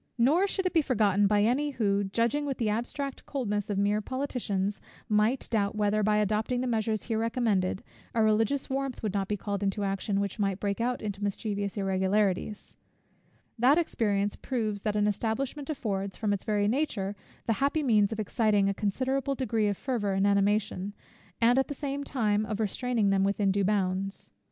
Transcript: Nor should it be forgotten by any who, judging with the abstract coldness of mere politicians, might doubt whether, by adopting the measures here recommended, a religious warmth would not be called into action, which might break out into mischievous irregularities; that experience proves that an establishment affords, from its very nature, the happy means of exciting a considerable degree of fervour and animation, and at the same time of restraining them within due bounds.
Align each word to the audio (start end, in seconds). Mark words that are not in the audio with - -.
Nor 0.17 0.47
should 0.47 0.65
it 0.65 0.73
be 0.73 0.81
forgotten 0.81 1.27
by 1.27 1.43
any 1.43 1.69
who, 1.69 2.03
judging 2.03 2.47
with 2.47 2.57
the 2.57 2.69
abstract 2.69 3.23
coldness 3.27 3.69
of 3.69 3.77
mere 3.77 4.01
politicians, 4.01 4.81
might 5.07 5.47
doubt 5.51 5.75
whether, 5.75 6.01
by 6.01 6.17
adopting 6.17 6.59
the 6.59 6.65
measures 6.65 7.03
here 7.03 7.19
recommended, 7.19 7.83
a 8.15 8.23
religious 8.23 8.67
warmth 8.67 9.03
would 9.03 9.13
not 9.13 9.27
be 9.27 9.37
called 9.37 9.61
into 9.61 9.83
action, 9.83 10.19
which 10.19 10.39
might 10.39 10.59
break 10.59 10.81
out 10.81 11.03
into 11.03 11.23
mischievous 11.23 11.77
irregularities; 11.77 12.77
that 13.59 13.77
experience 13.77 14.35
proves 14.35 14.81
that 14.81 14.95
an 14.95 15.05
establishment 15.05 15.69
affords, 15.69 16.17
from 16.17 16.33
its 16.33 16.43
very 16.43 16.67
nature, 16.67 17.15
the 17.45 17.53
happy 17.61 17.83
means 17.83 18.11
of 18.11 18.19
exciting 18.19 18.67
a 18.67 18.73
considerable 18.73 19.35
degree 19.35 19.67
of 19.67 19.77
fervour 19.77 20.13
and 20.13 20.25
animation, 20.25 20.95
and 21.39 21.59
at 21.59 21.67
the 21.67 21.75
same 21.75 22.03
time 22.03 22.43
of 22.47 22.59
restraining 22.59 23.11
them 23.11 23.23
within 23.23 23.51
due 23.51 23.63
bounds. 23.63 24.31